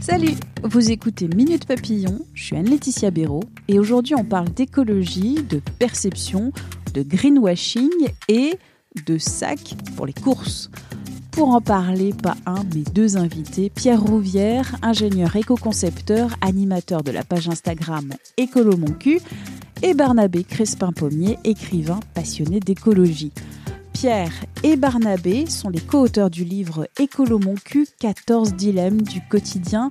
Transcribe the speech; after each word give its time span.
Salut, 0.00 0.34
vous 0.62 0.90
écoutez 0.90 1.28
Minute 1.28 1.66
Papillon, 1.66 2.20
je 2.34 2.44
suis 2.44 2.56
Anne-Laetitia 2.56 3.10
Béraud 3.10 3.44
et 3.68 3.78
aujourd'hui 3.78 4.14
on 4.14 4.24
parle 4.24 4.48
d'écologie, 4.48 5.42
de 5.42 5.60
perception, 5.78 6.52
de 6.94 7.02
greenwashing 7.02 7.90
et 8.28 8.58
de 9.06 9.18
sacs 9.18 9.74
pour 9.96 10.06
les 10.06 10.14
courses. 10.14 10.70
Pour 11.30 11.50
en 11.50 11.60
parler, 11.60 12.12
pas 12.12 12.36
un, 12.46 12.64
mais 12.74 12.82
deux 12.94 13.16
invités, 13.16 13.70
Pierre 13.70 14.02
Rouvière, 14.02 14.74
ingénieur 14.82 15.36
éco-concepteur, 15.36 16.34
animateur 16.40 17.04
de 17.04 17.12
la 17.12 17.22
page 17.22 17.48
Instagram 17.48 18.12
Écolo 18.36 18.76
Mon 18.76 18.92
Cul, 18.92 19.20
et 19.82 19.94
Barnabé 19.94 20.44
Crespin-Pommier, 20.44 21.38
écrivain 21.44 22.00
passionné 22.14 22.60
d'écologie. 22.60 23.32
Pierre 23.92 24.32
et 24.62 24.76
Barnabé 24.76 25.46
sont 25.46 25.68
les 25.68 25.80
co-auteurs 25.80 26.30
du 26.30 26.44
livre 26.44 26.88
Écolo 26.98 27.38
Mon 27.38 27.54
cul, 27.54 27.86
14 27.98 28.54
dilemmes 28.54 29.02
du 29.02 29.20
quotidien 29.28 29.90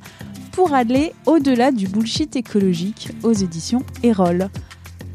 pour 0.51 0.73
aller 0.73 1.13
au-delà 1.25 1.71
du 1.71 1.87
bullshit 1.87 2.35
écologique 2.35 3.09
aux 3.23 3.33
éditions 3.33 3.83
Erol. 4.03 4.49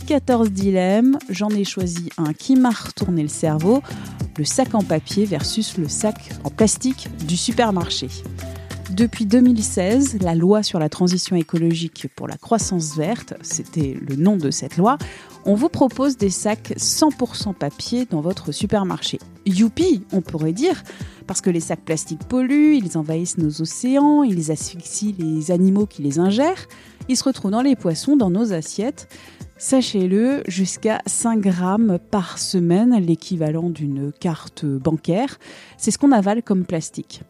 14 0.07 0.51
dilemmes, 0.51 1.19
j'en 1.29 1.49
ai 1.49 1.65
choisi 1.65 2.11
un 2.19 2.33
qui 2.33 2.57
m'a 2.57 2.71
retourné 2.71 3.23
le 3.23 3.29
cerveau, 3.29 3.83
le 4.37 4.45
sac 4.45 4.75
en 4.75 4.83
papier 4.83 5.25
versus 5.25 5.79
le 5.79 5.89
sac 5.89 6.31
en 6.45 6.51
plastique 6.51 7.09
du 7.27 7.37
supermarché. 7.37 8.09
Depuis 8.95 9.25
2016, 9.25 10.19
la 10.21 10.35
loi 10.35 10.63
sur 10.63 10.79
la 10.79 10.91
transition 10.91 11.35
écologique 11.35 12.09
pour 12.15 12.29
la 12.29 12.37
croissance 12.37 12.95
verte, 12.95 13.33
c'était 13.41 13.97
le 14.07 14.17
nom 14.17 14.37
de 14.37 14.51
cette 14.51 14.77
loi, 14.77 14.99
on 15.47 15.55
vous 15.55 15.71
propose 15.71 16.19
des 16.19 16.29
sacs 16.29 16.75
100% 16.77 17.55
papier 17.55 18.05
dans 18.05 18.21
votre 18.21 18.53
supermarché. 18.53 19.19
Youpi, 19.47 20.05
on 20.13 20.21
pourrait 20.21 20.53
dire, 20.53 20.83
parce 21.27 21.41
que 21.41 21.49
les 21.49 21.61
sacs 21.61 21.81
plastiques 21.81 22.25
polluent, 22.25 22.77
ils 22.77 22.99
envahissent 22.99 23.39
nos 23.39 23.63
océans, 23.63 24.25
ils 24.25 24.51
asphyxient 24.51 25.15
les 25.19 25.51
animaux 25.51 25.87
qui 25.87 26.03
les 26.03 26.19
ingèrent, 26.19 26.69
ils 27.09 27.17
se 27.17 27.25
retrouvent 27.25 27.51
dans 27.51 27.63
les 27.63 27.77
poissons, 27.77 28.17
dans 28.17 28.31
nos 28.31 28.53
assiettes. 28.53 29.09
Sachez-le, 29.57 30.43
jusqu'à 30.49 31.01
5 31.07 31.41
grammes 31.41 31.99
par 32.11 32.37
semaine, 32.39 32.95
l'équivalent 33.01 33.71
d'une 33.71 34.13
carte 34.13 34.67
bancaire, 34.67 35.39
c'est 35.79 35.91
ce 35.91 35.97
qu'on 35.97 36.13
avale 36.13 36.43
comme 36.43 36.67
plastique. 36.67 37.23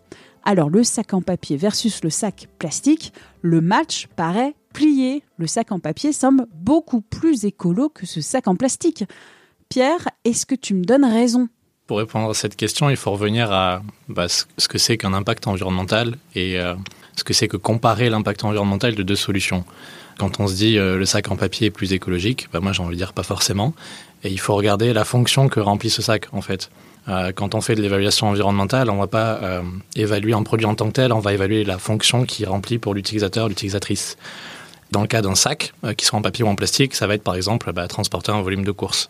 Alors 0.44 0.70
le 0.70 0.82
sac 0.82 1.14
en 1.14 1.22
papier 1.22 1.56
versus 1.56 2.02
le 2.02 2.10
sac 2.10 2.48
plastique, 2.58 3.12
le 3.42 3.60
match 3.60 4.08
paraît 4.16 4.54
plié. 4.72 5.22
Le 5.38 5.46
sac 5.46 5.70
en 5.70 5.78
papier 5.78 6.12
semble 6.12 6.46
beaucoup 6.54 7.00
plus 7.00 7.44
écolo 7.44 7.88
que 7.88 8.06
ce 8.06 8.20
sac 8.20 8.48
en 8.48 8.56
plastique. 8.56 9.04
Pierre, 9.68 10.08
est-ce 10.24 10.44
que 10.44 10.54
tu 10.54 10.74
me 10.74 10.84
donnes 10.84 11.04
raison? 11.04 11.48
Pour 11.86 11.98
répondre 11.98 12.30
à 12.30 12.34
cette 12.34 12.56
question, 12.56 12.90
il 12.90 12.96
faut 12.96 13.10
revenir 13.10 13.52
à 13.52 13.82
bah, 14.08 14.26
ce 14.28 14.68
que 14.68 14.78
c'est 14.78 14.96
qu'un 14.96 15.14
impact 15.14 15.46
environnemental 15.46 16.16
et 16.34 16.58
euh, 16.58 16.74
ce 17.16 17.24
que 17.24 17.32
c'est 17.32 17.48
que 17.48 17.56
comparer 17.56 18.10
l'impact 18.10 18.44
environnemental 18.44 18.94
de 18.94 19.02
deux 19.02 19.16
solutions. 19.16 19.64
Quand 20.18 20.40
on 20.40 20.46
se 20.46 20.54
dit 20.54 20.78
euh, 20.78 20.96
le 20.96 21.04
sac 21.04 21.30
en 21.30 21.36
papier 21.36 21.68
est 21.68 21.70
plus 21.70 21.92
écologique, 21.92 22.48
bah, 22.52 22.60
moi 22.60 22.72
j'ai 22.72 22.82
envie 22.82 22.94
de 22.94 22.98
dire 22.98 23.12
pas 23.12 23.22
forcément. 23.22 23.74
Et 24.24 24.30
il 24.30 24.38
faut 24.38 24.54
regarder 24.54 24.92
la 24.92 25.04
fonction 25.04 25.48
que 25.48 25.60
remplit 25.60 25.90
ce 25.90 26.02
sac 26.02 26.28
en 26.32 26.42
fait. 26.42 26.70
Euh, 27.08 27.32
quand 27.32 27.54
on 27.54 27.60
fait 27.60 27.74
de 27.74 27.82
l'évaluation 27.82 28.28
environnementale, 28.28 28.88
on 28.90 28.94
ne 28.94 29.00
va 29.00 29.06
pas 29.06 29.38
euh, 29.42 29.62
évaluer 29.96 30.34
un 30.34 30.42
produit 30.42 30.66
en 30.66 30.74
tant 30.74 30.86
que 30.86 30.92
tel, 30.92 31.12
on 31.12 31.18
va 31.18 31.32
évaluer 31.32 31.64
la 31.64 31.78
fonction 31.78 32.24
qu'il 32.24 32.48
remplit 32.48 32.78
pour 32.78 32.94
l'utilisateur, 32.94 33.48
l'utilisatrice. 33.48 34.16
Dans 34.92 35.00
le 35.00 35.08
cas 35.08 35.22
d'un 35.22 35.34
sac, 35.34 35.72
euh, 35.84 35.94
qui 35.94 36.04
soit 36.04 36.18
en 36.18 36.22
papier 36.22 36.44
ou 36.44 36.48
en 36.48 36.54
plastique, 36.54 36.94
ça 36.94 37.06
va 37.06 37.14
être 37.14 37.24
par 37.24 37.34
exemple 37.34 37.72
bah, 37.72 37.88
transporter 37.88 38.30
un 38.30 38.42
volume 38.42 38.64
de 38.64 38.70
course. 38.70 39.08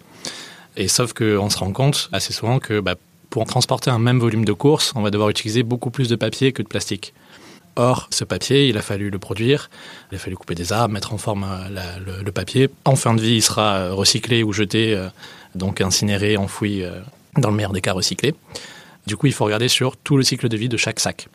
Et 0.77 0.89
sauf 0.89 1.13
qu'on 1.13 1.51
se 1.51 1.59
rend 1.59 1.73
compte 1.73 2.09
assez 2.13 2.33
souvent 2.33 2.59
que 2.59 2.81
bah, 2.81 2.95
pour 3.29 3.45
transporter 3.47 3.91
un 3.91 3.99
même 3.99 4.19
volume 4.19 4.45
de 4.45 4.53
course, 4.53 4.93
on 4.95 5.03
va 5.03 5.11
devoir 5.11 5.29
utiliser 5.29 5.63
beaucoup 5.63 5.91
plus 5.91 6.09
de 6.09 6.17
papier 6.17 6.53
que 6.53 6.63
de 6.63 6.69
plastique. 6.69 7.13
Or, 7.77 8.09
ce 8.11 8.25
papier, 8.25 8.69
il 8.69 8.77
a 8.77 8.83
fallu 8.83 9.11
le 9.11 9.19
produire, 9.19 9.71
il 10.11 10.17
a 10.17 10.19
fallu 10.19 10.37
couper 10.37 10.55
des 10.55 10.73
arbres, 10.73 10.93
mettre 10.93 11.15
en 11.15 11.19
forme 11.19 11.47
le, 11.71 12.23
le, 12.23 12.33
papier. 12.33 12.69
En 12.85 12.97
fin 12.97 13.15
de 13.15 13.21
vie, 13.23 13.37
il 13.37 13.43
sera 13.43 13.91
recyclé 13.93 14.43
ou 14.43 14.53
jeté, 14.53 15.03
donc 15.55 15.81
incinéré, 15.81 16.37
enfoui 16.37 16.85
dans 17.37 17.51
le 17.51 17.57
meilleur 17.57 17.73
des 17.73 17.81
cas 17.81 17.93
recyclés. 17.93 18.35
Du 19.07 19.17
coup, 19.17 19.27
il 19.27 19.33
faut 19.33 19.45
regarder 19.45 19.69
sur 19.69 19.97
tout 19.97 20.17
le 20.17 20.23
cycle 20.23 20.49
de 20.49 20.57
vie 20.57 20.69
de 20.69 20.77
chaque 20.77 21.01
sac. 21.01 21.29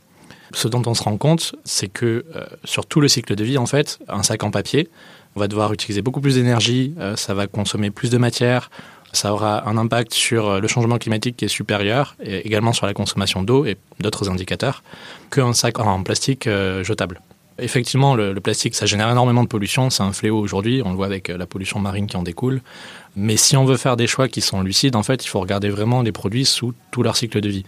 Ce 0.53 0.67
dont 0.67 0.81
on 0.85 0.93
se 0.93 1.03
rend 1.03 1.17
compte, 1.17 1.55
c'est 1.65 1.87
que 1.87 2.25
euh, 2.35 2.45
sur 2.63 2.85
tout 2.85 3.01
le 3.01 3.07
cycle 3.07 3.35
de 3.35 3.43
vie, 3.43 3.57
en 3.57 3.65
fait, 3.65 3.99
un 4.07 4.23
sac 4.23 4.43
en 4.43 4.51
papier, 4.51 4.89
on 5.35 5.39
va 5.39 5.47
devoir 5.47 5.73
utiliser 5.73 6.01
beaucoup 6.01 6.21
plus 6.21 6.35
d'énergie, 6.35 6.93
euh, 6.99 7.15
ça 7.15 7.33
va 7.33 7.47
consommer 7.47 7.91
plus 7.91 8.09
de 8.09 8.17
matière, 8.17 8.71
ça 9.11 9.33
aura 9.33 9.67
un 9.67 9.77
impact 9.77 10.13
sur 10.13 10.47
euh, 10.47 10.59
le 10.59 10.67
changement 10.67 10.97
climatique 10.97 11.35
qui 11.35 11.45
est 11.45 11.49
supérieur, 11.49 12.15
et 12.23 12.47
également 12.47 12.71
sur 12.71 12.85
la 12.85 12.93
consommation 12.93 13.43
d'eau 13.43 13.65
et 13.65 13.77
d'autres 13.99 14.29
indicateurs, 14.29 14.83
qu'un 15.31 15.53
sac 15.53 15.79
en 15.79 16.01
plastique 16.03 16.47
jetable. 16.47 17.19
Effectivement, 17.59 18.15
le, 18.15 18.35
plastique, 18.35 18.75
ça 18.75 18.85
génère 18.85 19.09
énormément 19.09 19.43
de 19.43 19.47
pollution, 19.47 19.89
c'est 19.89 20.03
un 20.03 20.13
fléau 20.13 20.39
aujourd'hui, 20.39 20.81
on 20.85 20.91
le 20.91 20.95
voit 20.95 21.07
avec 21.07 21.29
la 21.29 21.47
pollution 21.47 21.79
marine 21.79 22.05
qui 22.05 22.15
en 22.15 22.23
découle. 22.23 22.61
Mais 23.15 23.35
si 23.35 23.57
on 23.57 23.65
veut 23.65 23.77
faire 23.77 23.97
des 23.97 24.05
choix 24.05 24.27
qui 24.27 24.41
sont 24.41 24.61
lucides, 24.61 24.95
en 24.95 25.01
fait, 25.01 25.25
il 25.25 25.27
faut 25.27 25.39
regarder 25.39 25.69
vraiment 25.69 26.03
les 26.03 26.11
produits 26.11 26.45
sous 26.45 26.73
tout 26.91 27.01
leur 27.01 27.17
cycle 27.17 27.41
de 27.41 27.49
vie. 27.49 27.65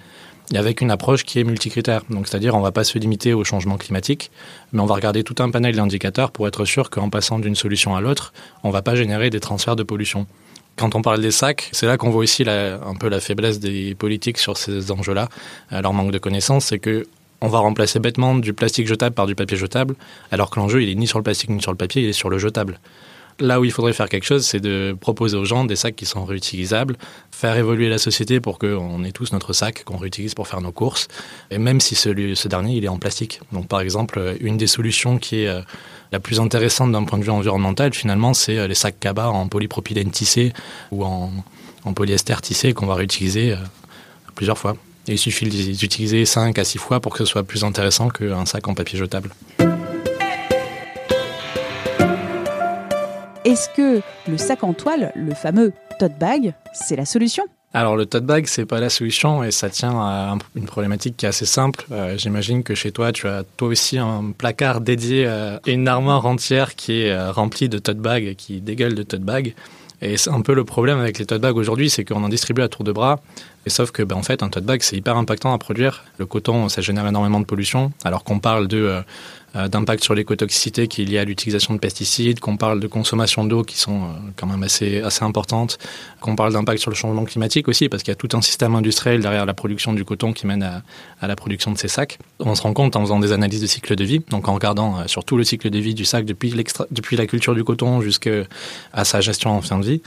Et 0.53 0.57
avec 0.57 0.81
une 0.81 0.89
approche 0.89 1.23
qui 1.23 1.39
est 1.39 1.43
multicritère. 1.43 2.03
Donc, 2.09 2.27
c'est-à-dire, 2.27 2.55
on 2.55 2.59
ne 2.59 2.63
va 2.63 2.71
pas 2.71 2.83
se 2.83 2.97
limiter 2.97 3.33
au 3.33 3.43
changement 3.43 3.77
climatique, 3.77 4.31
mais 4.73 4.81
on 4.81 4.85
va 4.85 4.95
regarder 4.95 5.23
tout 5.23 5.35
un 5.39 5.49
panel 5.51 5.75
d'indicateurs 5.75 6.31
pour 6.31 6.47
être 6.47 6.65
sûr 6.65 6.89
qu'en 6.89 7.09
passant 7.09 7.39
d'une 7.39 7.55
solution 7.55 7.95
à 7.95 8.01
l'autre, 8.01 8.33
on 8.63 8.69
ne 8.69 8.73
va 8.73 8.81
pas 8.81 8.95
générer 8.95 9.29
des 9.29 9.39
transferts 9.39 9.75
de 9.75 9.83
pollution. 9.83 10.25
Quand 10.75 10.95
on 10.95 11.01
parle 11.01 11.19
des 11.19 11.31
sacs, 11.31 11.69
c'est 11.71 11.85
là 11.85 11.97
qu'on 11.97 12.09
voit 12.09 12.21
aussi 12.21 12.45
un 12.47 12.95
peu 12.97 13.09
la 13.09 13.19
faiblesse 13.19 13.59
des 13.59 13.95
politiques 13.95 14.37
sur 14.37 14.57
ces 14.57 14.91
enjeux-là, 14.91 15.27
euh, 15.73 15.81
leur 15.81 15.93
manque 15.93 16.11
de 16.11 16.19
connaissances, 16.19 16.67
c'est 16.67 16.79
que 16.79 17.05
on 17.41 17.47
va 17.47 17.59
remplacer 17.59 17.99
bêtement 17.99 18.35
du 18.35 18.53
plastique 18.53 18.87
jetable 18.87 19.15
par 19.15 19.27
du 19.27 19.35
papier 19.35 19.57
jetable, 19.57 19.95
alors 20.31 20.49
que 20.49 20.59
l'enjeu, 20.59 20.83
il 20.83 20.89
est 20.89 20.95
ni 20.95 21.07
sur 21.07 21.19
le 21.19 21.23
plastique 21.23 21.49
ni 21.49 21.61
sur 21.61 21.71
le 21.71 21.77
papier, 21.77 22.03
il 22.03 22.09
est 22.09 22.13
sur 22.13 22.29
le 22.29 22.37
jetable. 22.37 22.79
Là 23.41 23.61
où 23.61 23.63
il 23.63 23.71
faudrait 23.71 23.93
faire 23.93 24.09
quelque 24.09 24.25
chose, 24.25 24.45
c'est 24.45 24.59
de 24.59 24.97
proposer 24.99 25.37
aux 25.37 25.45
gens 25.45 25.63
des 25.63 25.77
sacs 25.77 25.95
qui 25.95 26.05
sont 26.05 26.25
réutilisables, 26.25 26.97
faire 27.31 27.55
évoluer 27.55 27.87
la 27.87 27.97
société 27.97 28.41
pour 28.41 28.59
qu'on 28.59 29.01
ait 29.05 29.13
tous 29.13 29.31
notre 29.31 29.53
sac 29.53 29.85
qu'on 29.85 29.95
réutilise 29.95 30.33
pour 30.33 30.49
faire 30.49 30.59
nos 30.59 30.73
courses, 30.73 31.07
et 31.49 31.57
même 31.57 31.79
si 31.79 31.95
ce 31.95 32.47
dernier 32.49 32.75
il 32.75 32.83
est 32.83 32.89
en 32.89 32.97
plastique. 32.97 33.39
Donc 33.53 33.69
par 33.69 33.79
exemple, 33.79 34.35
une 34.41 34.57
des 34.57 34.67
solutions 34.67 35.17
qui 35.17 35.43
est 35.43 35.47
euh, 35.47 35.61
la 36.11 36.19
plus 36.19 36.41
intéressante 36.41 36.91
d'un 36.91 37.05
point 37.05 37.17
de 37.17 37.23
vue 37.23 37.29
environnemental, 37.29 37.93
finalement, 37.93 38.33
c'est 38.33 38.57
euh, 38.57 38.67
les 38.67 38.75
sacs 38.75 38.99
cabas 38.99 39.27
en 39.27 39.47
polypropylène 39.47 40.11
tissé 40.11 40.51
ou 40.91 41.05
en, 41.05 41.31
en 41.85 41.93
polyester 41.93 42.35
tissé 42.41 42.73
qu'on 42.73 42.87
va 42.87 42.95
réutiliser 42.95 43.53
euh, 43.53 43.57
plusieurs 44.35 44.57
fois. 44.57 44.75
Et 45.09 45.13
il 45.13 45.17
suffit 45.17 45.49
d'utiliser 45.49 46.23
5 46.23 46.59
à 46.59 46.63
6 46.63 46.77
fois 46.77 46.99
pour 46.99 47.13
que 47.13 47.17
ce 47.17 47.25
soit 47.25 47.43
plus 47.43 47.63
intéressant 47.63 48.09
qu'un 48.09 48.45
sac 48.45 48.67
en 48.67 48.75
papier 48.75 48.99
jetable. 48.99 49.31
Est-ce 53.43 53.69
que 53.75 54.01
le 54.27 54.37
sac 54.37 54.63
en 54.63 54.73
toile, 54.73 55.11
le 55.15 55.33
fameux 55.33 55.73
tote 55.97 56.19
bag, 56.19 56.53
c'est 56.73 56.95
la 56.95 57.05
solution? 57.05 57.43
Alors 57.73 57.95
le 57.95 58.05
tote 58.05 58.23
bag, 58.23 58.45
c'est 58.45 58.67
pas 58.67 58.79
la 58.79 58.91
solution 58.91 59.43
et 59.43 59.49
ça 59.49 59.71
tient 59.71 59.99
à 59.99 60.37
une 60.55 60.65
problématique 60.65 61.17
qui 61.17 61.25
est 61.25 61.29
assez 61.29 61.47
simple. 61.47 61.85
Euh, 61.91 62.15
j'imagine 62.15 62.61
que 62.61 62.75
chez 62.75 62.91
toi, 62.91 63.11
tu 63.11 63.27
as 63.27 63.43
toi 63.57 63.69
aussi 63.69 63.97
un 63.97 64.31
placard 64.37 64.79
dédié 64.79 65.25
à 65.25 65.59
une 65.65 65.87
armoire 65.87 66.27
entière 66.27 66.75
qui 66.75 67.01
est 67.01 67.11
euh, 67.11 67.31
remplie 67.31 67.67
de 67.67 67.79
tote 67.79 67.97
bags, 67.97 68.35
qui 68.35 68.61
dégueule 68.61 68.93
de 68.93 69.01
tote 69.01 69.21
bags. 69.21 69.55
Et 70.01 70.17
c'est 70.17 70.29
un 70.29 70.41
peu 70.41 70.53
le 70.53 70.63
problème 70.63 70.99
avec 70.99 71.19
les 71.19 71.25
tote 71.25 71.41
bags 71.41 71.57
aujourd'hui, 71.57 71.89
c'est 71.89 72.05
qu'on 72.05 72.23
en 72.23 72.29
distribue 72.29 72.61
à 72.61 72.69
tour 72.69 72.83
de 72.83 72.91
bras. 72.91 73.19
Et 73.65 73.69
sauf 73.69 73.91
que, 73.91 74.01
ben, 74.01 74.15
en 74.15 74.23
fait, 74.23 74.41
un 74.43 74.49
tote 74.49 74.63
bag, 74.63 74.81
c'est 74.81 74.95
hyper 74.95 75.17
impactant 75.17 75.53
à 75.53 75.57
produire. 75.57 76.05
Le 76.17 76.25
coton, 76.25 76.69
ça 76.69 76.81
génère 76.81 77.05
énormément 77.05 77.39
de 77.39 77.45
pollution, 77.45 77.91
alors 78.05 78.23
qu'on 78.23 78.39
parle 78.39 78.67
de 78.67 78.77
euh, 78.77 79.01
d'impact 79.55 80.03
sur 80.03 80.13
l'écotoxicité 80.13 80.87
qui 80.87 81.01
est 81.01 81.05
lié 81.05 81.17
à 81.17 81.25
l'utilisation 81.25 81.73
de 81.73 81.79
pesticides, 81.79 82.39
qu'on 82.39 82.57
parle 82.57 82.79
de 82.79 82.87
consommation 82.87 83.45
d'eau 83.45 83.63
qui 83.63 83.77
sont 83.77 84.03
euh, 84.03 84.07
quand 84.35 84.47
même 84.47 84.63
assez, 84.63 85.01
assez 85.01 85.23
importantes, 85.23 85.77
qu'on 86.21 86.35
parle 86.35 86.53
d'impact 86.53 86.79
sur 86.79 86.91
le 86.91 86.95
changement 86.95 87.23
climatique 87.25 87.67
aussi, 87.67 87.89
parce 87.89 88.03
qu'il 88.03 88.11
y 88.11 88.13
a 88.13 88.15
tout 88.15 88.35
un 88.37 88.41
système 88.41 88.75
industriel 88.75 89.21
derrière 89.21 89.45
la 89.45 89.53
production 89.53 89.93
du 89.93 90.05
coton 90.05 90.33
qui 90.33 90.45
mène 90.45 90.63
à, 90.63 90.83
à, 91.21 91.27
la 91.27 91.35
production 91.35 91.71
de 91.71 91.77
ces 91.77 91.87
sacs. 91.87 92.19
On 92.39 92.55
se 92.55 92.61
rend 92.61 92.73
compte 92.73 92.95
en 92.95 93.01
faisant 93.01 93.19
des 93.19 93.31
analyses 93.31 93.61
de 93.61 93.67
cycle 93.67 93.95
de 93.95 94.03
vie, 94.03 94.21
donc 94.29 94.47
en 94.47 94.53
regardant 94.53 94.99
euh, 94.99 95.07
sur 95.07 95.23
tout 95.23 95.37
le 95.37 95.43
cycle 95.43 95.69
de 95.69 95.79
vie 95.79 95.95
du 95.95 96.05
sac 96.05 96.25
depuis, 96.25 96.53
depuis 96.91 97.17
la 97.17 97.25
culture 97.25 97.55
du 97.55 97.63
coton 97.63 98.01
jusqu'à 98.01 98.29
sa 99.03 99.21
gestion 99.21 99.51
en 99.51 99.61
fin 99.61 99.79
de 99.79 99.85
vie, 99.85 100.01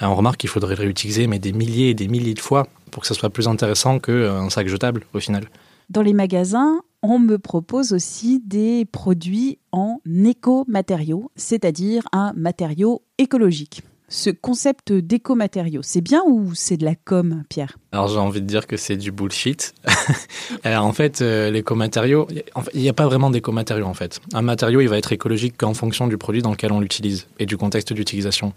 on 0.00 0.14
remarque 0.14 0.38
qu'il 0.38 0.50
faudrait 0.50 0.74
réutiliser 0.74 1.26
mais 1.26 1.38
des 1.38 1.52
milliers 1.52 1.90
et 1.90 1.94
des 1.94 2.08
milliers 2.08 2.34
de 2.34 2.40
fois 2.40 2.66
pour 2.90 3.02
que 3.02 3.06
ça 3.06 3.14
soit 3.14 3.30
plus 3.30 3.48
intéressant 3.48 3.98
qu'un 3.98 4.50
sac 4.50 4.68
jetable 4.68 5.04
au 5.14 5.20
final. 5.20 5.48
Dans 5.90 6.02
les 6.02 6.14
magasins, 6.14 6.80
on 7.04 7.18
me 7.18 7.38
propose 7.38 7.92
aussi 7.92 8.40
des 8.40 8.86
produits 8.86 9.58
en 9.72 10.00
éco-matériaux, 10.06 11.30
c'est-à-dire 11.36 12.02
un 12.12 12.32
matériau 12.34 13.02
écologique. 13.18 13.82
Ce 14.08 14.30
concept 14.30 14.90
d'éco-matériaux, 14.90 15.82
c'est 15.82 16.00
bien 16.00 16.22
ou 16.26 16.54
c'est 16.54 16.78
de 16.78 16.84
la 16.84 16.94
com, 16.94 17.42
Pierre? 17.50 17.76
Alors 17.92 18.08
j'ai 18.08 18.18
envie 18.18 18.40
de 18.40 18.46
dire 18.46 18.66
que 18.66 18.78
c'est 18.78 18.96
du 18.96 19.12
bullshit. 19.12 19.74
en 20.64 20.92
fait, 20.92 21.20
euh, 21.20 21.50
l'éco-matériau, 21.50 22.26
il 22.72 22.80
n'y 22.80 22.88
a 22.88 22.94
pas 22.94 23.06
vraiment 23.06 23.28
d'éco-matériaux 23.28 23.86
en 23.86 23.94
fait. 23.94 24.20
Un 24.32 24.42
matériau, 24.42 24.80
il 24.80 24.88
va 24.88 24.96
être 24.96 25.12
écologique 25.12 25.58
qu'en 25.58 25.74
fonction 25.74 26.06
du 26.06 26.16
produit 26.16 26.40
dans 26.40 26.52
lequel 26.52 26.72
on 26.72 26.80
l'utilise 26.80 27.26
et 27.38 27.44
du 27.44 27.58
contexte 27.58 27.92
d'utilisation. 27.92 28.54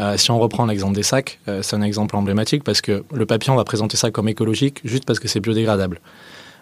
Euh, 0.00 0.16
si 0.16 0.30
on 0.30 0.38
reprend 0.38 0.66
l'exemple 0.66 0.94
des 0.94 1.02
sacs, 1.02 1.38
euh, 1.48 1.62
c'est 1.62 1.76
un 1.76 1.82
exemple 1.82 2.16
emblématique 2.16 2.64
parce 2.64 2.80
que 2.80 3.04
le 3.12 3.26
papier, 3.26 3.52
on 3.52 3.56
va 3.56 3.64
présenter 3.64 3.96
ça 3.96 4.10
comme 4.10 4.28
écologique 4.28 4.80
juste 4.84 5.04
parce 5.04 5.20
que 5.20 5.28
c'est 5.28 5.40
biodégradable. 5.40 6.00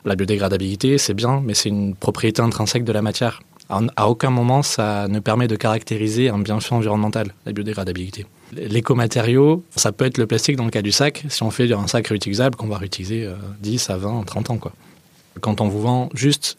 La 0.04 0.16
biodégradabilité, 0.16 0.98
c'est 0.98 1.14
bien, 1.14 1.42
mais 1.44 1.54
c'est 1.54 1.70
une 1.70 1.94
propriété 1.94 2.42
intrinsèque 2.42 2.84
de 2.84 2.92
la 2.92 3.02
matière. 3.02 3.42
À 3.70 4.08
aucun 4.08 4.28
moment, 4.28 4.62
ça 4.62 5.08
ne 5.08 5.18
permet 5.20 5.48
de 5.48 5.56
caractériser 5.56 6.28
un 6.28 6.38
bienfait 6.38 6.74
environnemental, 6.74 7.34
la 7.46 7.52
biodégradabilité. 7.52 8.26
L'écomatériau, 8.52 9.64
ça 9.74 9.90
peut 9.90 10.04
être 10.04 10.18
le 10.18 10.26
plastique 10.26 10.56
dans 10.56 10.66
le 10.66 10.70
cas 10.70 10.82
du 10.82 10.92
sac, 10.92 11.24
si 11.28 11.42
on 11.42 11.50
fait 11.50 11.72
un 11.72 11.86
sac 11.86 12.06
réutilisable 12.08 12.56
qu'on 12.56 12.68
va 12.68 12.76
réutiliser 12.76 13.28
10 13.60 13.88
euh, 13.88 13.92
à 13.94 13.96
20, 13.96 14.24
30 14.24 14.50
ans. 14.50 14.58
Quoi. 14.58 14.72
Quand 15.40 15.62
on 15.62 15.68
vous 15.68 15.80
vend 15.80 16.10
juste 16.14 16.58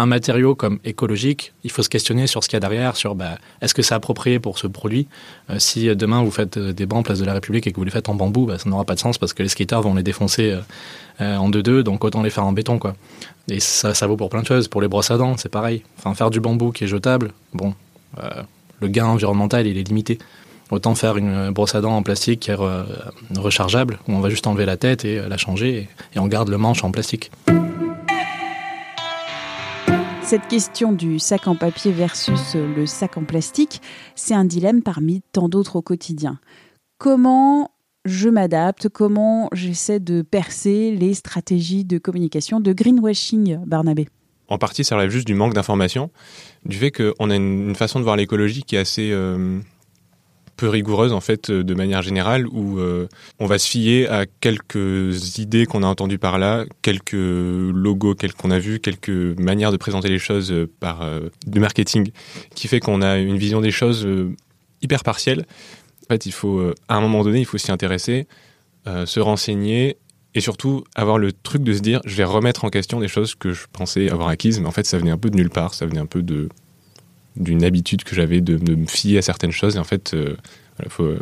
un 0.00 0.06
matériau 0.06 0.54
comme 0.54 0.78
écologique, 0.84 1.52
il 1.62 1.70
faut 1.70 1.82
se 1.82 1.90
questionner 1.90 2.26
sur 2.26 2.42
ce 2.42 2.48
qu'il 2.48 2.56
y 2.56 2.58
a 2.58 2.60
derrière, 2.60 2.96
sur 2.96 3.14
bah, 3.14 3.36
est-ce 3.60 3.74
que 3.74 3.82
c'est 3.82 3.94
approprié 3.94 4.40
pour 4.40 4.58
ce 4.58 4.66
produit? 4.66 5.06
Euh, 5.50 5.58
si 5.58 5.94
demain 5.94 6.22
vous 6.22 6.30
faites 6.30 6.56
euh, 6.56 6.72
des 6.72 6.86
bancs 6.86 7.04
place 7.04 7.18
de 7.18 7.26
la 7.26 7.34
République 7.34 7.66
et 7.66 7.72
que 7.72 7.76
vous 7.76 7.84
les 7.84 7.90
faites 7.90 8.08
en 8.08 8.14
bambou, 8.14 8.46
bah, 8.46 8.56
ça 8.56 8.70
n'aura 8.70 8.84
pas 8.84 8.94
de 8.94 8.98
sens 8.98 9.18
parce 9.18 9.34
que 9.34 9.42
les 9.42 9.50
skaters 9.50 9.82
vont 9.82 9.94
les 9.94 10.02
défoncer 10.02 10.58
euh, 11.20 11.36
en 11.36 11.50
deux-deux, 11.50 11.82
donc 11.82 12.02
autant 12.02 12.22
les 12.22 12.30
faire 12.30 12.46
en 12.46 12.52
béton. 12.52 12.78
quoi. 12.78 12.94
Et 13.48 13.60
ça, 13.60 13.92
ça 13.92 14.06
vaut 14.06 14.16
pour 14.16 14.30
plein 14.30 14.40
de 14.40 14.46
choses. 14.46 14.68
Pour 14.68 14.80
les 14.80 14.88
brosses 14.88 15.10
à 15.10 15.18
dents, 15.18 15.36
c'est 15.36 15.50
pareil. 15.50 15.82
Enfin, 15.98 16.14
faire 16.14 16.30
du 16.30 16.40
bambou 16.40 16.72
qui 16.72 16.84
est 16.84 16.88
jetable, 16.88 17.32
bon, 17.52 17.74
le 18.80 18.88
gain 18.88 19.04
environnemental, 19.04 19.66
il 19.66 19.76
est 19.76 19.82
limité. 19.82 20.18
Autant 20.70 20.94
faire 20.94 21.16
une 21.16 21.50
brosse 21.50 21.74
à 21.74 21.80
dents 21.80 21.96
en 21.96 22.02
plastique 22.02 22.40
qui 22.40 22.52
est 22.52 22.58
rechargeable, 23.36 23.98
où 24.08 24.12
on 24.12 24.20
va 24.20 24.30
juste 24.30 24.46
enlever 24.46 24.66
la 24.66 24.76
tête 24.76 25.04
et 25.04 25.20
la 25.20 25.36
changer, 25.36 25.88
et 26.14 26.18
on 26.18 26.26
garde 26.26 26.48
le 26.48 26.58
manche 26.58 26.84
en 26.84 26.90
plastique. 26.90 27.30
Cette 30.30 30.46
question 30.46 30.92
du 30.92 31.18
sac 31.18 31.48
en 31.48 31.56
papier 31.56 31.90
versus 31.90 32.54
le 32.54 32.86
sac 32.86 33.16
en 33.16 33.24
plastique, 33.24 33.82
c'est 34.14 34.32
un 34.32 34.44
dilemme 34.44 34.80
parmi 34.80 35.22
tant 35.32 35.48
d'autres 35.48 35.74
au 35.74 35.82
quotidien. 35.82 36.38
Comment 36.98 37.72
je 38.04 38.28
m'adapte, 38.28 38.88
comment 38.88 39.48
j'essaie 39.52 39.98
de 39.98 40.22
percer 40.22 40.92
les 40.92 41.14
stratégies 41.14 41.84
de 41.84 41.98
communication 41.98 42.60
de 42.60 42.72
greenwashing, 42.72 43.58
Barnabé? 43.66 44.06
En 44.46 44.56
partie, 44.56 44.84
ça 44.84 44.94
relève 44.94 45.10
juste 45.10 45.26
du 45.26 45.34
manque 45.34 45.54
d'information, 45.54 46.12
du 46.64 46.76
fait 46.76 46.92
qu'on 46.92 47.28
a 47.28 47.34
une, 47.34 47.74
façon 47.74 47.98
de 47.98 48.04
voir 48.04 48.14
l'écologie 48.14 48.62
qui 48.62 48.76
est 48.76 48.78
assez 48.78 49.10
euh, 49.10 49.58
peu 50.60 50.68
rigoureuse 50.68 51.14
en 51.14 51.20
fait 51.20 51.48
euh, 51.48 51.64
de 51.64 51.72
manière 51.72 52.02
générale 52.02 52.46
où 52.46 52.78
euh, 52.78 53.08
on 53.38 53.46
va 53.46 53.58
se 53.58 53.66
fier 53.66 54.06
à 54.08 54.26
quelques 54.26 55.38
idées 55.38 55.64
qu'on 55.64 55.82
a 55.82 55.86
entendues 55.86 56.18
par 56.18 56.38
là, 56.38 56.66
quelques 56.82 57.14
logos 57.14 58.14
qu'on 58.36 58.50
a 58.50 58.58
vus, 58.58 58.78
quelques 58.78 59.08
manières 59.08 59.72
de 59.72 59.78
présenter 59.78 60.10
les 60.10 60.18
choses 60.18 60.52
euh, 60.52 60.70
par 60.78 61.02
du 61.46 61.60
marketing 61.60 62.10
qui 62.54 62.68
fait 62.68 62.78
qu'on 62.78 63.00
a 63.00 63.16
une 63.16 63.38
vision 63.38 63.62
des 63.62 63.70
choses 63.70 64.06
hyper 64.82 65.02
partielle. 65.02 65.46
En 66.04 66.12
fait, 66.12 66.26
il 66.26 66.32
faut 66.32 66.60
à 66.88 66.96
un 66.96 67.00
moment 67.00 67.24
donné, 67.24 67.40
il 67.40 67.46
faut 67.46 67.56
s'y 67.56 67.72
intéresser, 67.72 68.26
se 68.86 69.20
renseigner 69.20 69.96
et 70.34 70.40
surtout 70.40 70.84
avoir 70.94 71.18
le 71.18 71.32
truc 71.32 71.62
de 71.62 71.72
se 71.72 71.80
dire 71.80 72.00
je 72.04 72.16
vais 72.16 72.24
remettre 72.24 72.64
en 72.64 72.68
question 72.68 73.00
des 73.00 73.08
choses 73.08 73.34
que 73.34 73.52
je 73.52 73.66
pensais 73.72 74.10
avoir 74.10 74.28
acquises 74.28 74.60
mais 74.60 74.66
en 74.66 74.72
fait 74.72 74.86
ça 74.86 74.98
venait 74.98 75.10
un 75.10 75.18
peu 75.18 75.30
de 75.30 75.36
nulle 75.36 75.50
part, 75.50 75.74
ça 75.74 75.86
venait 75.86 76.00
un 76.00 76.06
peu 76.06 76.22
de 76.22 76.48
d'une 77.36 77.64
habitude 77.64 78.04
que 78.04 78.14
j'avais 78.14 78.40
de, 78.40 78.56
me 78.74 78.86
fier 78.86 79.18
à 79.18 79.22
certaines 79.22 79.52
choses. 79.52 79.76
Et 79.76 79.78
en 79.78 79.84
fait, 79.84 80.10
il 80.12 80.18
euh, 80.18 80.88
faut, 80.88 81.14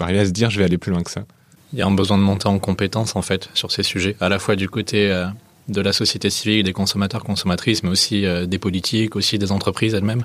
arriver 0.00 0.20
à 0.20 0.26
se 0.26 0.30
dire, 0.30 0.50
je 0.50 0.58
vais 0.58 0.64
aller 0.64 0.78
plus 0.78 0.92
loin 0.92 1.02
que 1.02 1.10
ça. 1.10 1.24
Il 1.72 1.78
y 1.78 1.82
a 1.82 1.86
un 1.86 1.94
besoin 1.94 2.18
de 2.18 2.22
monter 2.22 2.46
en 2.46 2.58
compétence, 2.58 3.16
en 3.16 3.22
fait, 3.22 3.50
sur 3.54 3.72
ces 3.72 3.82
sujets, 3.82 4.16
à 4.20 4.28
la 4.28 4.38
fois 4.38 4.56
du 4.56 4.68
côté 4.68 5.10
euh, 5.10 5.26
de 5.68 5.80
la 5.80 5.92
société 5.92 6.30
civile, 6.30 6.64
des 6.64 6.72
consommateurs, 6.72 7.24
consommatrices, 7.24 7.82
mais 7.82 7.90
aussi 7.90 8.24
euh, 8.24 8.46
des 8.46 8.58
politiques, 8.58 9.16
aussi 9.16 9.38
des 9.38 9.52
entreprises 9.52 9.94
elles-mêmes. 9.94 10.24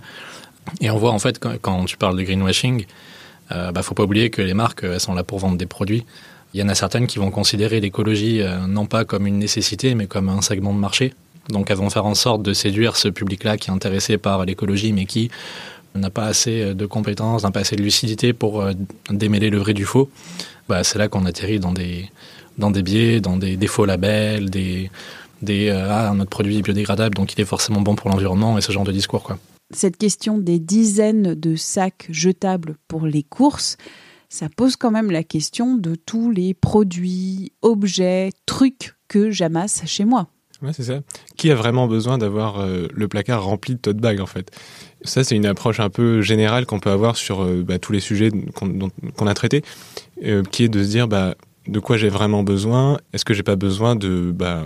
Et 0.82 0.92
on 0.92 0.98
voit, 0.98 1.12
en 1.12 1.20
fait, 1.20 1.40
quand, 1.40 1.86
tu 1.86 1.98
parles 1.98 2.18
de 2.18 2.24
greenwashing, 2.24 2.86
il 3.52 3.72
bah, 3.74 3.82
faut 3.82 3.96
pas 3.96 4.04
oublier 4.04 4.30
que 4.30 4.44
les 4.44 4.54
marques, 4.54 4.84
elles 4.84 5.00
sont 5.00 5.16
là 5.16 5.24
pour 5.24 5.40
vendre 5.40 5.58
des 5.58 5.66
produits. 5.66 6.06
Il 6.54 6.60
y 6.60 6.64
en 6.64 6.70
a 6.70 6.76
certaines 6.76 7.08
qui 7.08 7.18
vont 7.18 7.32
considérer 7.32 7.80
l'écologie 7.80 8.44
non 8.68 8.86
pas 8.86 9.06
comme 9.06 9.26
une 9.26 9.40
nécessité, 9.40 9.96
mais 9.96 10.06
comme 10.06 10.30
un 10.30 10.44
segment 10.44 10.72
de 10.72 10.78
marché. 10.78 11.16
Donc 11.50 11.70
elles 11.72 11.78
vont 11.78 11.90
faire 11.90 12.06
en 12.06 12.16
sorte 12.16 12.44
de 12.44 12.54
séduire 12.54 12.96
ce 12.96 13.08
public-là 13.08 13.58
qui 13.58 13.70
est 13.70 13.74
intéressé 13.74 14.18
par 14.18 14.46
l'écologie, 14.46 14.94
mais 14.94 15.06
qui 15.06 15.30
n'a 15.96 16.10
pas 16.10 16.26
assez 16.26 16.74
de 16.74 16.86
compétences, 16.86 17.44
n'a 17.44 17.52
pas 17.52 17.62
assez 17.62 17.76
de 17.76 17.82
lucidité 17.82 18.34
pour 18.34 18.62
euh, 18.62 18.74
démêler 19.10 19.50
le 19.50 19.58
vrai 19.58 19.74
du 19.74 19.86
faux. 19.86 20.10
Bah, 20.68 20.84
c'est 20.84 21.00
là 21.00 21.08
qu'on 21.08 21.26
atterrit 21.26 21.60
dans 21.60 21.72
des, 21.72 22.10
dans 22.58 22.72
des 22.72 22.84
biais, 22.84 23.22
dans 23.22 23.38
des, 23.38 23.58
faux 23.68 23.86
labels, 23.86 24.50
des, 24.50 24.92
des 25.42 25.70
euh, 25.70 25.88
ah, 25.90 26.14
notre 26.14 26.30
produit 26.30 26.58
est 26.58 26.62
biodégradable, 26.62 27.16
donc 27.16 27.34
il 27.34 27.42
est 27.42 27.46
forcément 27.46 27.82
bon 27.82 27.96
pour 27.96 28.10
l'environnement 28.10 28.58
et 28.58 28.62
ce 28.62 28.72
genre 28.72 28.84
de 28.84 28.92
discours. 28.92 29.24
Quoi. 29.24 29.40
Cette 29.72 29.98
question 29.98 30.38
des 30.38 30.60
dizaines 30.60 31.34
de 31.34 31.56
sacs 31.56 32.08
jetables 32.10 32.76
pour 32.88 33.06
les 33.06 33.24
courses, 33.24 33.78
ça 34.28 34.48
pose 34.50 34.76
quand 34.76 34.92
même 34.92 35.12
la 35.12 35.24
question 35.24 35.76
de 35.76 35.96
tous 35.96 36.30
les 36.30 36.54
produits, 36.54 37.52
objets, 37.62 38.32
trucs 38.46 38.94
que 39.08 39.32
j'amasse 39.32 39.82
chez 39.86 40.06
moi. 40.06 40.28
Ouais, 40.62 40.72
c'est 40.74 40.84
ça. 40.84 41.00
Qui 41.38 41.52
a 41.52 41.56
vraiment 41.56 41.88
besoin 41.88 42.18
d'avoir 42.18 42.60
euh, 42.60 42.88
le 42.94 43.08
placard 43.08 43.44
rempli 43.44 43.76
de 43.76 43.80
tote 43.80 43.98
bag 43.98 44.20
en 44.20 44.26
fait? 44.26 44.52
Ça, 45.04 45.24
c'est 45.24 45.36
une 45.36 45.46
approche 45.46 45.80
un 45.80 45.90
peu 45.90 46.22
générale 46.22 46.66
qu'on 46.66 46.82
peut 46.82 46.90
avoir 46.90 47.16
sur 47.16 47.44
euh, 47.44 47.64
bah, 47.66 47.80
tous 47.80 47.94
les 47.94 48.02
sujets 48.02 48.30
qu'on 48.54 49.28
a 49.28 49.34
traités, 49.34 49.64
euh, 50.26 50.44
qui 50.44 50.66
est 50.66 50.70
de 50.70 50.84
se 50.84 50.90
dire 50.90 51.08
bah, 51.08 51.36
de 51.68 51.80
quoi 51.80 51.96
j'ai 51.96 52.10
vraiment 52.10 52.44
besoin? 52.44 53.00
Est-ce 53.14 53.24
que 53.24 53.34
j'ai 53.34 53.44
pas 53.44 53.56
besoin 53.56 53.96
de 53.96 54.34
bah, 54.36 54.66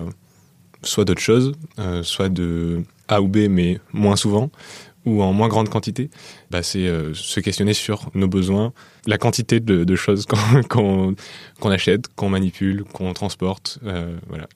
soit 0.82 1.06
d'autres 1.06 1.22
choses, 1.22 1.53
soit 2.01 2.29
de 2.29 2.84
A 3.08 3.22
ou 3.22 3.27
B, 3.27 3.48
mais 3.50 3.79
moins 3.94 4.15
souvent, 4.15 4.50
ou 5.06 5.22
en 5.22 5.32
moins 5.32 5.48
grande 5.48 5.70
quantité? 5.70 6.10
C'est 6.62 6.91
se 7.13 7.39
questionner 7.39 7.74
sur 7.74 8.10
nos 8.15 8.27
besoins, 8.27 8.74
la 9.06 9.17
quantité 9.17 9.60
de 9.60 9.96
choses 9.96 10.25
qu'on 10.70 11.15
achète, 11.63 12.08
qu'on 12.15 12.29
manipule, 12.29 12.84
qu'on 12.84 13.13
transporte, 13.13 13.79
voilà 14.27 14.48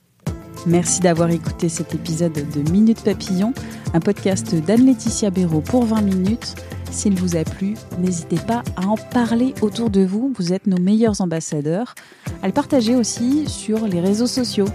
Merci 0.66 1.00
d'avoir 1.00 1.30
écouté 1.30 1.68
cet 1.68 1.94
épisode 1.94 2.32
de 2.32 2.70
Minute 2.70 3.02
Papillon, 3.02 3.52
un 3.94 4.00
podcast 4.00 4.54
d'Anne-Laetitia 4.54 5.30
Béraud 5.30 5.60
pour 5.60 5.84
20 5.84 6.02
minutes. 6.02 6.54
S'il 6.90 7.14
vous 7.14 7.36
a 7.36 7.44
plu, 7.44 7.74
n'hésitez 7.98 8.38
pas 8.38 8.62
à 8.76 8.86
en 8.86 8.96
parler 8.96 9.54
autour 9.62 9.90
de 9.90 10.04
vous. 10.04 10.32
Vous 10.36 10.52
êtes 10.52 10.66
nos 10.66 10.78
meilleurs 10.80 11.20
ambassadeurs. 11.20 11.94
À 12.42 12.46
le 12.46 12.52
partager 12.52 12.96
aussi 12.96 13.48
sur 13.48 13.86
les 13.86 14.00
réseaux 14.00 14.26
sociaux. 14.26 14.68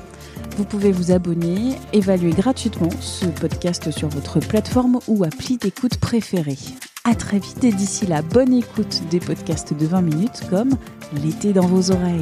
Vous 0.58 0.64
pouvez 0.64 0.92
vous 0.92 1.12
abonner, 1.12 1.76
évaluer 1.92 2.32
gratuitement 2.32 2.90
ce 3.00 3.26
podcast 3.26 3.92
sur 3.92 4.08
votre 4.08 4.40
plateforme 4.40 5.00
ou 5.08 5.24
appli 5.24 5.58
d'écoute 5.58 5.98
préférée. 5.98 6.58
À 7.04 7.16
très 7.16 7.40
vite 7.40 7.64
et 7.64 7.72
d'ici 7.72 8.06
là, 8.06 8.22
bonne 8.22 8.54
écoute 8.54 9.02
des 9.10 9.20
podcasts 9.20 9.74
de 9.74 9.86
20 9.86 10.02
minutes 10.02 10.42
comme 10.50 10.72
L'été 11.22 11.52
dans 11.52 11.68
vos 11.68 11.92
oreilles. 11.92 12.22